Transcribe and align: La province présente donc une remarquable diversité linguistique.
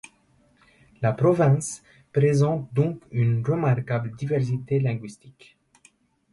La 1.03 1.13
province 1.13 1.83
présente 2.11 2.73
donc 2.73 3.03
une 3.11 3.45
remarquable 3.45 4.09
diversité 4.15 4.79
linguistique. 4.79 5.59